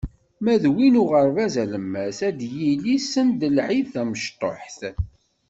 [0.43, 4.79] Ma d win n uɣerbaz alemmas, ad d-yili send lɛid tamecṭuḥt.